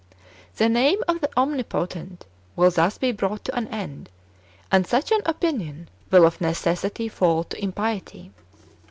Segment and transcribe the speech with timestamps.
[0.55, 2.25] The name of the omnipotent
[2.57, 4.09] w^ill thus be brought to an end,
[4.71, 8.31] and such an opinion will of necessity fall into impiety.